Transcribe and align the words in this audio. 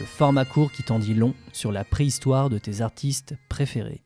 le 0.00 0.06
format 0.06 0.46
court 0.46 0.72
qui 0.72 0.82
t'en 0.82 0.98
dit 0.98 1.14
long 1.14 1.34
sur 1.52 1.72
la 1.72 1.84
préhistoire 1.84 2.48
de 2.48 2.56
tes 2.56 2.80
artistes 2.80 3.34
préférés. 3.50 4.02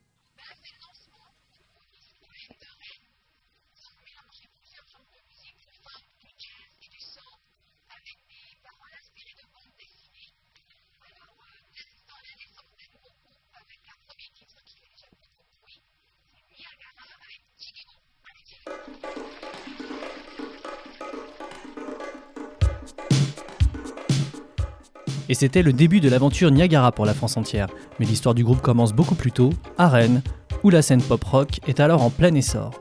Et 25.29 25.33
c'était 25.33 25.63
le 25.63 25.73
début 25.73 25.99
de 25.99 26.09
l'aventure 26.09 26.51
Niagara 26.51 26.91
pour 26.91 27.05
la 27.05 27.13
France 27.13 27.37
entière. 27.37 27.67
Mais 27.99 28.05
l'histoire 28.05 28.35
du 28.35 28.43
groupe 28.43 28.61
commence 28.61 28.93
beaucoup 28.93 29.15
plus 29.15 29.31
tôt, 29.31 29.51
à 29.77 29.87
Rennes, 29.87 30.21
où 30.63 30.69
la 30.69 30.81
scène 30.81 31.01
pop-rock 31.01 31.59
est 31.67 31.79
alors 31.79 32.03
en 32.03 32.09
plein 32.09 32.33
essor. 32.33 32.71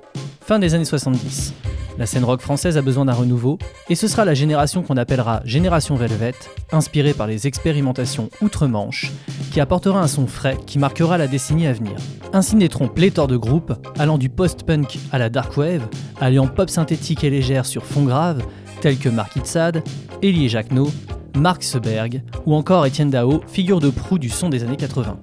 Fin 0.40 0.58
des 0.58 0.74
années 0.74 0.84
70. 0.84 1.54
La 1.96 2.06
scène 2.06 2.24
rock 2.24 2.40
française 2.40 2.76
a 2.76 2.82
besoin 2.82 3.04
d'un 3.04 3.12
renouveau, 3.12 3.56
et 3.88 3.94
ce 3.94 4.08
sera 4.08 4.24
la 4.24 4.34
génération 4.34 4.82
qu'on 4.82 4.96
appellera 4.96 5.42
Génération 5.44 5.94
Velvet, 5.94 6.34
inspirée 6.72 7.14
par 7.14 7.28
les 7.28 7.46
expérimentations 7.46 8.30
outre-Manche, 8.40 9.12
qui 9.52 9.60
apportera 9.60 10.00
un 10.00 10.08
son 10.08 10.26
frais 10.26 10.58
qui 10.66 10.80
marquera 10.80 11.18
la 11.18 11.28
décennie 11.28 11.68
à 11.68 11.72
venir. 11.72 11.94
Ainsi 12.32 12.56
naîtront 12.56 12.88
pléthore 12.88 13.28
de 13.28 13.36
groupes, 13.36 13.72
allant 13.96 14.18
du 14.18 14.28
post-punk 14.28 14.98
à 15.12 15.18
la 15.18 15.30
dark 15.30 15.56
wave, 15.56 15.86
alliant 16.20 16.48
pop 16.48 16.68
synthétique 16.68 17.22
et 17.22 17.30
légère 17.30 17.64
sur 17.64 17.84
fond 17.84 18.02
grave, 18.02 18.42
tels 18.80 18.98
que 18.98 19.08
Mark 19.08 19.36
Itzad, 19.36 19.84
Elie 20.20 20.48
Jacquenot, 20.48 20.90
Mark 21.34 21.62
Seberg 21.62 22.22
ou 22.46 22.54
encore 22.54 22.86
Étienne 22.86 23.10
Dao, 23.10 23.42
figure 23.46 23.80
de 23.80 23.90
proue 23.90 24.18
du 24.18 24.28
son 24.28 24.48
des 24.48 24.62
années 24.62 24.76
80. 24.76 25.18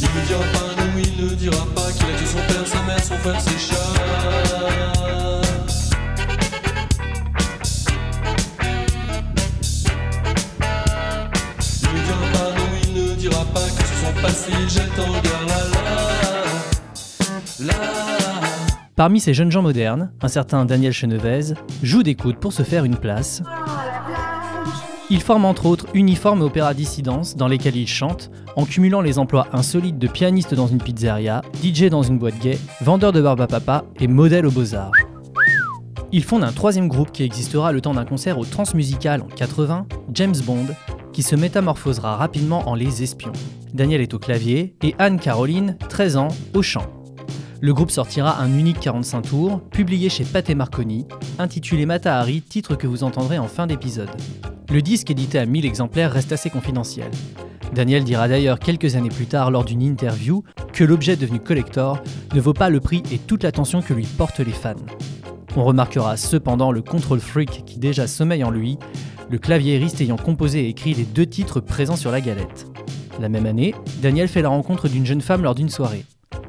Il 0.00 0.06
ne 0.06 0.26
dira 0.26 0.40
pas 0.40 0.82
non, 0.82 0.90
il 0.96 1.24
ne 1.24 1.34
dira 1.34 1.66
pas 1.74 1.92
qu'il 1.92 2.04
a 2.04 2.16
tué 2.16 2.26
son 2.26 2.38
père, 2.38 2.66
sa 2.66 2.82
mère, 2.82 3.04
son 3.04 3.14
frère, 3.16 3.40
ses 3.40 3.58
chats. 3.58 3.76
Il 11.82 11.88
ne 11.92 11.98
dira 12.04 12.26
pas 12.32 12.50
non, 12.56 12.68
il 12.82 12.94
ne 12.94 13.14
dira 13.14 13.44
pas 13.52 13.60
que 13.60 13.86
sur 13.86 13.96
son 14.06 14.12
passé 14.22 14.50
il 14.58 14.68
jette 14.70 14.98
en 14.98 15.12
regard 15.12 15.44
la 15.46 15.54
la 17.66 17.66
la. 17.66 17.74
Parmi 18.96 19.20
ces 19.20 19.34
jeunes 19.34 19.50
gens 19.50 19.62
modernes, 19.62 20.10
un 20.20 20.28
certain 20.28 20.64
Daniel 20.64 20.92
Chenevez 20.92 21.54
joue 21.82 22.02
des 22.02 22.14
coudes 22.14 22.36
pour 22.36 22.52
se 22.52 22.62
faire 22.62 22.84
une 22.84 22.96
place. 22.96 23.42
Il 25.12 25.20
forme 25.20 25.44
entre 25.44 25.66
autres 25.66 25.86
Uniforme 25.92 26.40
et 26.40 26.44
Opéra 26.44 26.72
Dissidence, 26.72 27.34
dans 27.34 27.48
lesquels 27.48 27.74
il 27.74 27.88
chante, 27.88 28.30
en 28.54 28.64
cumulant 28.64 29.00
les 29.00 29.18
emplois 29.18 29.48
insolites 29.52 29.98
de 29.98 30.06
pianiste 30.06 30.54
dans 30.54 30.68
une 30.68 30.80
pizzeria, 30.80 31.42
DJ 31.64 31.86
dans 31.86 32.04
une 32.04 32.16
boîte 32.16 32.38
gay, 32.38 32.56
vendeur 32.80 33.10
de 33.10 33.20
barbe 33.20 33.44
et 33.98 34.06
modèle 34.06 34.46
aux 34.46 34.52
beaux-arts. 34.52 34.92
Il 36.12 36.22
fonde 36.22 36.44
un 36.44 36.52
troisième 36.52 36.86
groupe 36.86 37.10
qui 37.10 37.24
existera 37.24 37.72
le 37.72 37.80
temps 37.80 37.94
d'un 37.94 38.04
concert 38.04 38.38
au 38.38 38.44
Transmusical 38.44 39.22
en 39.22 39.26
80, 39.26 39.86
James 40.14 40.36
Bond, 40.46 40.66
qui 41.12 41.24
se 41.24 41.34
métamorphosera 41.34 42.14
rapidement 42.14 42.68
en 42.68 42.76
Les 42.76 43.02
Espions. 43.02 43.32
Daniel 43.74 44.00
est 44.02 44.14
au 44.14 44.20
clavier 44.20 44.76
et 44.80 44.94
Anne-Caroline, 45.00 45.76
13 45.88 46.18
ans, 46.18 46.28
au 46.54 46.62
chant. 46.62 46.86
Le 47.60 47.74
groupe 47.74 47.90
sortira 47.90 48.40
un 48.40 48.56
unique 48.56 48.78
45 48.78 49.22
tours, 49.22 49.60
publié 49.70 50.08
chez 50.08 50.24
Pathé 50.24 50.54
Marconi, 50.54 51.08
intitulé 51.40 51.84
Mata 51.84 52.16
Hari, 52.16 52.42
titre 52.42 52.76
que 52.76 52.86
vous 52.86 53.02
entendrez 53.02 53.38
en 53.38 53.48
fin 53.48 53.66
d'épisode. 53.66 54.10
Le 54.72 54.82
disque 54.82 55.10
édité 55.10 55.40
à 55.40 55.46
1000 55.46 55.66
exemplaires 55.66 56.12
reste 56.12 56.30
assez 56.30 56.48
confidentiel. 56.48 57.10
Daniel 57.74 58.04
dira 58.04 58.28
d'ailleurs 58.28 58.60
quelques 58.60 58.94
années 58.94 59.08
plus 59.08 59.26
tard 59.26 59.50
lors 59.50 59.64
d'une 59.64 59.82
interview 59.82 60.44
que 60.72 60.84
l'objet 60.84 61.16
devenu 61.16 61.40
collector 61.40 62.00
ne 62.34 62.40
vaut 62.40 62.52
pas 62.52 62.70
le 62.70 62.78
prix 62.78 63.02
et 63.10 63.18
toute 63.18 63.42
l'attention 63.42 63.82
que 63.82 63.92
lui 63.92 64.06
portent 64.06 64.38
les 64.38 64.52
fans. 64.52 64.74
On 65.56 65.64
remarquera 65.64 66.16
cependant 66.16 66.70
le 66.70 66.82
control 66.82 67.18
freak 67.18 67.64
qui 67.66 67.80
déjà 67.80 68.06
sommeille 68.06 68.44
en 68.44 68.50
lui, 68.52 68.78
le 69.28 69.38
claviériste 69.38 70.00
ayant 70.02 70.16
composé 70.16 70.66
et 70.66 70.68
écrit 70.68 70.94
les 70.94 71.04
deux 71.04 71.26
titres 71.26 71.58
présents 71.58 71.96
sur 71.96 72.12
la 72.12 72.20
galette. 72.20 72.66
La 73.20 73.28
même 73.28 73.46
année, 73.46 73.74
Daniel 74.00 74.28
fait 74.28 74.42
la 74.42 74.50
rencontre 74.50 74.88
d'une 74.88 75.04
jeune 75.04 75.20
femme 75.20 75.42
lors 75.42 75.56
d'une 75.56 75.68
soirée. 75.68 76.04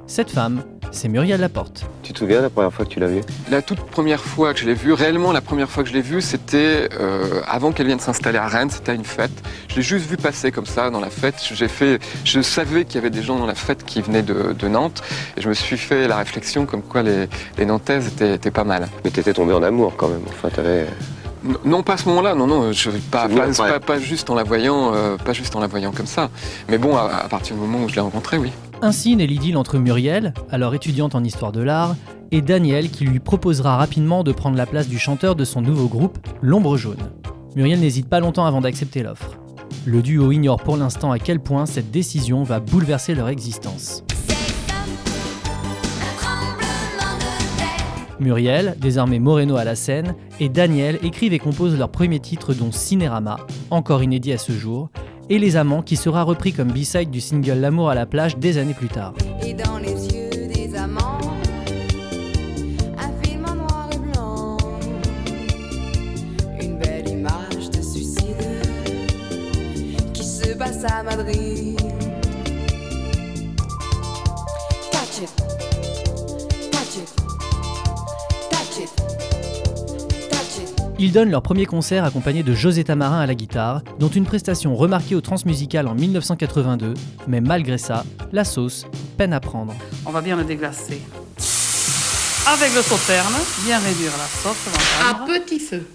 Cette 0.06 0.30
femme, 0.30 0.64
c'est 0.92 1.08
Muriel 1.08 1.40
Laporte. 1.42 1.86
Tu 2.04 2.14
te 2.14 2.20
souviens 2.20 2.42
la 2.42 2.50
première 2.50 2.72
fois 2.74 2.86
que 2.86 2.90
tu 2.90 3.00
l'as 3.00 3.08
vue? 3.08 3.22
La 3.50 3.62
toute 3.62 3.80
première 3.80 4.20
fois 4.20 4.54
que 4.54 4.60
je 4.60 4.66
l'ai 4.66 4.74
vue, 4.74 4.94
réellement 4.94 5.32
la 5.32 5.42
première 5.42 5.70
fois 5.70 5.84
que 5.84 5.90
je 5.90 5.94
l'ai 5.94 6.02
vue, 6.02 6.22
c'était 6.22 6.90
euh, 7.00 7.42
avant 7.48 7.72
qu'elle 7.72 7.88
vienne 7.88 8.00
s'installer 8.00 8.38
à 8.38 8.48
Rennes, 8.48 8.70
c'était 8.70 8.92
à 8.92 8.96
une 8.96 9.06
fête. 9.06 9.32
Je 9.70 9.76
l'ai 9.78 9.82
juste 9.82 10.06
vue 10.10 10.18
passer 10.18 10.52
comme 10.52 10.66
ça 10.66 10.90
dans 10.90 11.00
la 11.00 11.10
fête. 11.10 11.36
J'ai 11.54 11.68
fait, 11.68 12.00
je 12.26 12.42
savais 12.42 12.86
qu'il 12.86 12.96
y 12.96 12.98
avait 12.98 13.10
des 13.10 13.24
gens 13.24 13.38
dans 13.40 13.46
la 13.46 13.56
fête 13.56 13.86
qui 13.86 14.02
venaient 14.02 14.24
de, 14.24 14.54
de 14.54 14.68
Nantes 14.68 15.02
et 15.38 15.42
je 15.42 15.48
me 15.50 15.54
suis 15.54 15.78
fait 15.78 16.08
la 16.08 16.18
réflexion 16.18 16.66
comme 16.66 16.82
quoi 16.82 17.02
les, 17.04 17.28
les 17.58 17.66
Nantaises 17.66 18.08
étaient, 18.08 18.36
étaient 18.36 18.52
pas 18.52 18.64
mal. 18.66 18.88
Mais 19.04 19.12
t'étais 19.12 19.34
tombé 19.34 19.54
en 19.54 19.64
amour 19.64 19.94
quand 19.98 20.10
même. 20.10 20.22
Enfin, 20.28 20.50
t'avais. 20.50 20.88
N- 21.46 21.56
Non, 21.66 21.82
pas 21.84 21.94
à 21.94 21.98
ce 21.98 22.08
moment-là, 22.10 22.36
non, 22.36 22.46
non, 22.48 22.72
je, 22.72 22.90
pas- 23.10 23.28
pas 23.80 24.00
juste 24.00 24.30
en 24.30 24.36
la 24.36 24.44
voyant, 24.44 24.94
euh, 24.94 25.18
pas 25.18 25.34
juste 25.34 25.56
en 25.56 25.60
la 25.60 25.68
voyant 25.68 25.92
comme 25.92 26.06
ça. 26.06 26.30
Mais 26.70 26.78
bon, 26.78 26.96
à, 26.98 27.04
à 27.24 27.28
partir 27.30 27.56
du 27.56 27.62
moment 27.62 27.84
où 27.84 27.90
je 27.90 27.96
l'ai 27.96 28.02
rencontrée, 28.02 28.38
oui. 28.38 28.52
Ainsi 28.84 29.16
naît 29.16 29.28
l'idylle 29.28 29.58
entre 29.58 29.78
Muriel, 29.78 30.34
alors 30.50 30.74
étudiante 30.74 31.14
en 31.14 31.24
histoire 31.24 31.52
de 31.52 31.62
l'art, 31.62 31.96
et 32.32 32.42
Daniel 32.42 32.90
qui 32.90 33.06
lui 33.06 33.20
proposera 33.20 33.78
rapidement 33.78 34.24
de 34.24 34.32
prendre 34.32 34.58
la 34.58 34.66
place 34.66 34.88
du 34.88 34.98
chanteur 34.98 35.36
de 35.36 35.46
son 35.46 35.62
nouveau 35.62 35.88
groupe, 35.88 36.18
L'Ombre 36.42 36.78
Jaune. 36.78 37.12
Muriel 37.56 37.80
n'hésite 37.80 38.10
pas 38.10 38.20
longtemps 38.20 38.46
avant 38.46 38.62
d'accepter 38.62 39.04
l'offre. 39.04 39.38
Le 39.86 40.02
duo 40.02 40.32
ignore 40.32 40.64
pour 40.64 40.78
l'instant 40.78 41.12
à 41.12 41.20
quel 41.20 41.40
point 41.40 41.68
cette 41.68 41.92
décision 41.92 42.42
va 42.42 42.60
bouleverser 42.60 43.14
leur 43.14 43.30
existence. 43.30 44.04
Muriel, 48.20 48.76
désormais 48.80 49.20
Moreno 49.20 49.58
à 49.58 49.64
la 49.64 49.76
scène, 49.76 50.16
et 50.40 50.50
Daniel 50.50 50.98
écrivent 51.04 51.34
et 51.34 51.40
composent 51.40 51.78
leur 51.78 51.90
premier 51.90 52.20
titre 52.20 52.56
dont 52.56 52.72
Cinérama, 52.72 53.38
encore 53.70 54.02
inédit 54.02 54.34
à 54.34 54.40
ce 54.40 54.54
jour, 54.54 54.90
et 55.32 55.40
Les 55.40 55.56
Amants 55.56 55.82
qui 55.82 55.96
sera 55.96 56.24
repris 56.24 56.52
comme 56.52 56.74
B-side 56.74 57.10
du 57.10 57.22
single 57.22 57.54
L'amour 57.54 57.90
à 57.90 57.96
la 57.96 58.06
plage 58.06 58.38
des 58.38 58.58
années 58.58 58.74
plus 58.74 58.90
tard. 58.90 59.14
Ils 81.04 81.12
donnent 81.12 81.32
leur 81.32 81.42
premier 81.42 81.66
concert 81.66 82.06
accompagné 82.06 82.44
de 82.44 82.54
José 82.54 82.84
Tamarin 82.84 83.22
à 83.22 83.26
la 83.26 83.34
guitare, 83.34 83.82
dont 83.98 84.08
une 84.08 84.24
prestation 84.24 84.76
remarquée 84.76 85.16
au 85.16 85.22
Transmusical 85.22 85.88
en 85.88 85.96
1982, 85.96 86.94
mais 87.28 87.42
malgré 87.42 87.80
ça, 87.80 88.06
la 88.32 88.46
sauce 88.46 88.86
peine 89.18 89.34
à 89.34 89.40
prendre. 89.40 89.74
On 90.06 90.12
va 90.12 90.22
bien 90.22 90.36
le 90.36 90.44
déglacer. 90.44 91.02
Avec 92.46 92.76
le 92.76 92.84
sauterne, 92.84 93.34
bien 93.66 93.80
réduire 93.80 94.12
la 94.12 94.28
sauce. 94.28 94.70
À 95.04 95.24
À 95.24 95.26
petit 95.26 95.58
feu. 95.58 95.88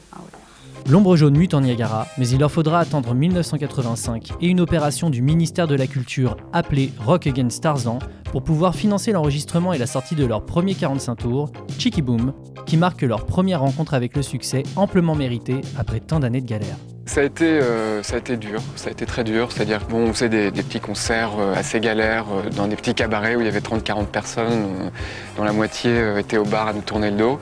L'ombre 0.89 1.17
jaune 1.17 1.37
mute 1.37 1.53
en 1.55 1.63
Niagara, 1.63 2.07
mais 2.17 2.29
il 2.29 2.39
leur 2.39 2.53
faudra 2.53 2.79
attendre 2.79 3.13
1985 3.13 4.35
et 4.41 4.47
une 4.47 4.61
opération 4.61 5.11
du 5.11 5.21
ministère 5.21 5.67
de 5.67 5.75
la 5.75 5.89
Culture 5.89 6.37
appelée 6.53 6.93
Rock 7.05 7.27
Against 7.27 7.61
Tarzan 7.61 7.99
pour 8.31 8.45
pouvoir 8.45 8.77
financer 8.77 9.11
l'enregistrement 9.11 9.73
et 9.73 9.79
la 9.79 9.89
sortie 9.89 10.15
de 10.15 10.25
leur 10.25 10.47
premier 10.47 10.77
45 10.77 11.17
tours, 11.17 11.51
Cheeky 11.77 12.03
Boom, 12.03 12.33
qui 12.67 12.77
marque 12.77 13.03
leur 13.03 13.27
première 13.27 13.63
rencontre 13.63 13.95
avec 13.95 14.15
le 14.17 14.23
succès 14.23 14.63
amplement 14.77 15.17
mérité 15.17 15.61
après 15.77 15.99
tant 15.99 16.21
d'années 16.21 16.41
de 16.41 16.47
galère. 16.47 16.77
Ça 17.07 17.21
a 17.21 17.25
été, 17.25 17.45
euh, 17.45 18.03
ça 18.03 18.17
a 18.17 18.19
été 18.19 18.37
dur, 18.37 18.61
ça 18.75 18.89
a 18.89 18.91
été 18.91 19.07
très 19.07 19.23
dur. 19.23 19.53
C'est-à-dire 19.53 19.81
bon, 19.89 20.09
on 20.09 20.13
faisait 20.13 20.29
des, 20.29 20.51
petits 20.51 20.81
concerts 20.81 21.35
euh, 21.39 21.55
assez 21.55 21.79
galères 21.79 22.27
euh, 22.33 22.51
dans 22.51 22.67
des 22.67 22.75
petits 22.75 22.95
cabarets 22.95 23.37
où 23.37 23.41
il 23.41 23.47
y 23.47 23.49
avait 23.49 23.61
30-40 23.61 24.07
personnes, 24.07 24.91
dont 25.37 25.45
la 25.45 25.53
moitié 25.53 26.19
était 26.19 26.37
au 26.37 26.45
bar 26.45 26.67
à 26.67 26.73
nous 26.73 26.81
tourner 26.81 27.11
le 27.13 27.17
dos. 27.17 27.41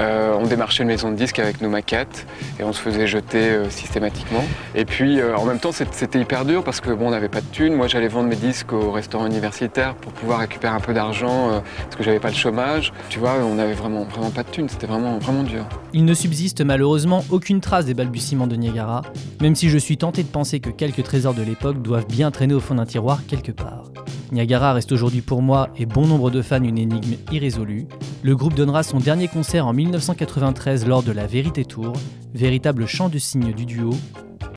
On 0.00 0.46
démarchait 0.46 0.84
une 0.84 0.90
maison 0.90 1.10
de 1.10 1.16
disques 1.16 1.40
avec 1.40 1.60
nos 1.60 1.68
maquettes 1.68 2.24
et 2.60 2.62
on 2.62 2.72
se 2.72 2.80
faisait 2.80 3.08
jeter 3.08 3.68
systématiquement. 3.68 4.44
Et 4.76 4.84
puis 4.84 5.20
en 5.20 5.44
même 5.44 5.58
temps, 5.58 5.72
c'était 5.72 6.20
hyper 6.20 6.44
dur 6.44 6.62
parce 6.62 6.80
que 6.80 6.90
bon, 6.90 7.08
on 7.08 7.10
n'avait 7.10 7.28
pas 7.28 7.40
de 7.40 7.46
thunes. 7.46 7.74
Moi, 7.74 7.88
j'allais 7.88 8.06
vendre 8.06 8.28
mes 8.28 8.36
disques 8.36 8.72
au 8.72 8.92
restaurant 8.92 9.26
universitaire 9.26 9.96
pour 9.96 10.12
pouvoir 10.12 10.38
récupérer 10.38 10.72
un 10.72 10.80
peu 10.80 10.94
d'argent 10.94 11.62
parce 11.82 11.96
que 11.96 12.04
j'avais 12.04 12.20
pas 12.20 12.28
le 12.28 12.36
chômage. 12.36 12.92
Tu 13.08 13.18
vois, 13.18 13.34
on 13.42 13.54
n'avait 13.56 13.72
vraiment, 13.72 14.04
vraiment 14.04 14.30
pas 14.30 14.44
de 14.44 14.50
thunes. 14.50 14.68
C'était 14.68 14.86
vraiment, 14.86 15.18
vraiment 15.18 15.42
dur. 15.42 15.64
Il 15.92 16.04
ne 16.04 16.14
subsiste 16.14 16.60
malheureusement 16.60 17.24
aucune 17.30 17.60
trace 17.60 17.86
des 17.86 17.94
balbutiements 17.94 18.46
de 18.46 18.54
Niagara, 18.54 18.97
même 19.40 19.54
si 19.54 19.68
je 19.68 19.78
suis 19.78 19.96
tenté 19.96 20.22
de 20.22 20.28
penser 20.28 20.60
que 20.60 20.70
quelques 20.70 21.02
trésors 21.02 21.34
de 21.34 21.42
l'époque 21.42 21.82
doivent 21.82 22.06
bien 22.06 22.30
traîner 22.30 22.54
au 22.54 22.60
fond 22.60 22.74
d'un 22.74 22.86
tiroir 22.86 23.26
quelque 23.26 23.52
part. 23.52 23.84
Niagara 24.32 24.74
reste 24.74 24.92
aujourd'hui 24.92 25.22
pour 25.22 25.40
moi 25.40 25.70
et 25.76 25.86
bon 25.86 26.06
nombre 26.06 26.30
de 26.30 26.42
fans 26.42 26.62
une 26.62 26.78
énigme 26.78 27.16
irrésolue. 27.32 27.86
Le 28.22 28.36
groupe 28.36 28.54
donnera 28.54 28.82
son 28.82 28.98
dernier 28.98 29.28
concert 29.28 29.66
en 29.66 29.72
1993 29.72 30.86
lors 30.86 31.02
de 31.02 31.12
la 31.12 31.26
Vérité 31.26 31.64
Tour, 31.64 31.94
véritable 32.34 32.86
chant 32.86 33.08
de 33.08 33.18
cygne 33.18 33.52
du 33.52 33.64
duo, 33.64 33.90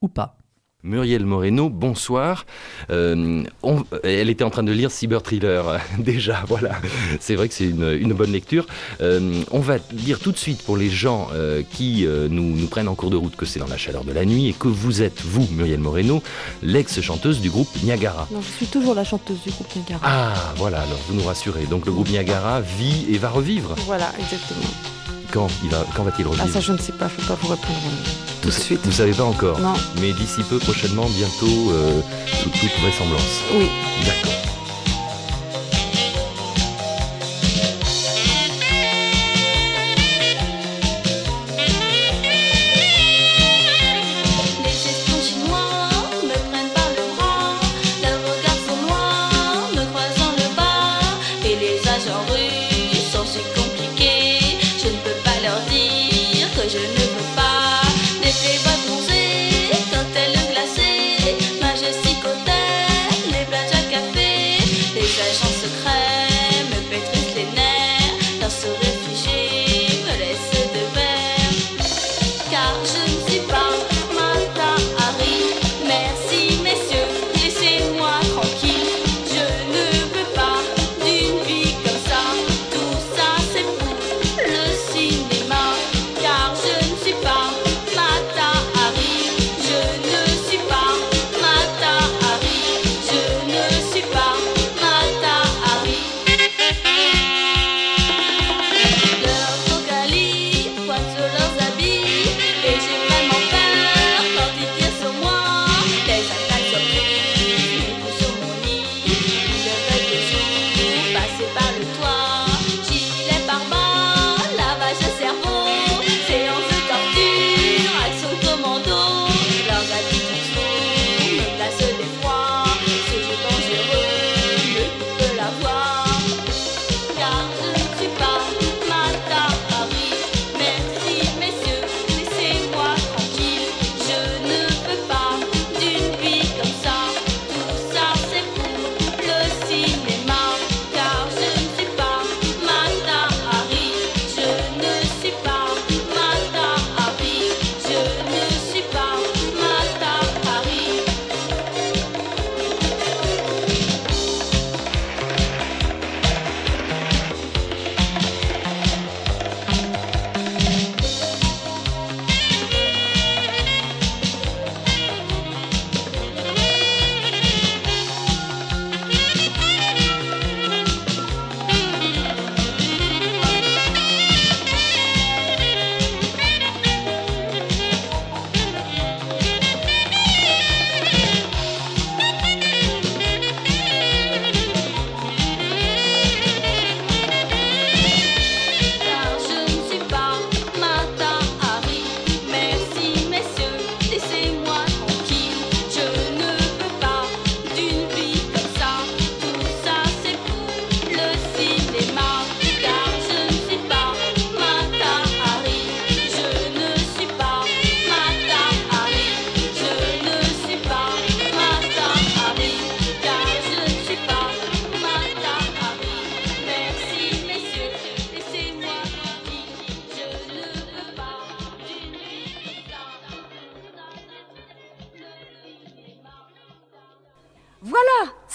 ou 0.02 0.08
pas. 0.08 0.41
Muriel 0.84 1.26
Moreno, 1.26 1.70
bonsoir. 1.70 2.46
Euh, 2.90 3.44
on- 3.62 3.84
elle 4.04 4.30
était 4.32 4.44
en 4.44 4.50
train 4.50 4.64
de 4.64 4.72
lire 4.72 4.90
Cyber 4.90 5.22
Thriller, 5.22 5.80
déjà, 6.00 6.44
voilà. 6.48 6.72
C'est 7.20 7.36
vrai 7.36 7.48
que 7.50 7.54
c'est 7.54 7.66
une, 7.70 7.92
une 8.02 8.14
bonne 8.14 8.32
lecture. 8.32 8.66
Euh, 9.00 9.44
on 9.52 9.60
va 9.60 9.78
dire 9.80 10.20
tout 10.20 10.32
de 10.32 10.38
suite 10.38 10.64
pour 10.64 10.78
les 10.78 10.90
gens 10.90 11.28
euh, 11.34 11.62
qui 11.72 12.08
nous, 12.30 12.56
nous 12.56 12.68
prennent 12.68 12.88
en 12.88 12.96
cours 12.96 13.12
de 13.12 13.16
route 13.16 13.36
que 13.36 13.46
c'est 13.46 13.60
dans 13.60 13.68
la 13.68 13.78
chaleur 13.78 14.04
de 14.04 14.12
la 14.12 14.26
nuit 14.26 14.48
et 14.48 14.54
que 14.54 14.68
vous 14.68 15.04
êtes, 15.04 15.22
vous, 15.22 15.48
Muriel 15.56 15.80
Moreno, 15.80 16.24
l'ex-chanteuse 16.64 17.42
du 17.42 17.50
groupe 17.52 17.70
Niagara. 17.84 18.28
Non, 18.32 18.42
je 18.42 18.52
suis 18.58 18.66
toujours 18.68 18.96
la 18.96 19.04
chanteuse 19.04 19.42
du 19.44 19.52
groupe 19.52 19.68
Niagara. 19.76 20.02
Ah, 20.04 20.54
voilà, 20.58 20.82
alors 20.82 21.00
vous 21.08 21.14
nous 21.16 21.24
rassurez. 21.24 21.66
Donc 21.70 21.86
le 21.86 21.92
groupe 21.92 22.10
Niagara 22.10 22.60
vit 22.62 23.06
et 23.14 23.18
va 23.20 23.30
revivre. 23.30 23.76
Voilà, 23.86 24.12
exactement. 24.20 24.60
Quand, 25.32 25.48
il 25.64 25.70
va, 25.70 25.86
quand 25.96 26.04
va-t-il 26.04 26.26
Ah, 26.28 26.30
revivre 26.32 26.50
ça, 26.54 26.60
je 26.60 26.72
ne 26.74 26.78
sais 26.78 26.92
pas, 26.92 27.08
je 27.08 27.14
ne 27.14 27.22
peux 27.22 27.28
pas 27.28 27.40
vous 27.42 27.48
répondre 27.48 27.80
euh, 27.88 28.10
tout 28.42 28.50
de 28.50 28.54
suite. 28.54 28.82
Vous 28.84 28.92
savez 28.92 29.14
pas 29.14 29.24
encore 29.24 29.60
Non, 29.60 29.74
Mais 30.02 30.12
d'ici 30.14 30.42
peu, 30.50 30.58
prochainement, 30.60 31.08
bientôt, 31.10 31.72
euh, 31.72 32.02
sous 32.44 32.50
toute 32.50 32.80
vraisemblance. 32.82 33.42
oui. 33.58 33.68
D'accord. 34.06 34.61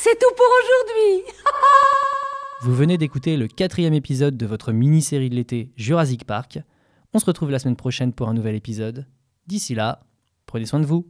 C'est 0.09 0.19
tout 0.21 0.35
pour 0.37 0.47
aujourd'hui. 0.63 1.33
Vous 2.63 2.73
venez 2.73 2.97
d'écouter 2.97 3.37
le 3.37 3.49
quatrième 3.49 3.93
épisode 3.93 4.37
de 4.37 4.47
votre 4.47 4.71
mini-série 4.71 5.31
de 5.31 5.35
l'été 5.35 5.73
Jurassic 5.75 6.25
Park. 6.25 6.61
On 7.13 7.19
se 7.19 7.25
retrouve 7.25 7.51
la 7.51 7.59
semaine 7.59 7.75
prochaine 7.75 8.13
pour 8.13 8.29
un 8.29 8.35
nouvel 8.35 8.55
épisode. 8.55 9.07
D'ici 9.49 9.75
là, 9.75 10.05
prenez 10.47 10.65
soin 10.65 10.79
de 10.79 10.87
vous. 10.87 11.09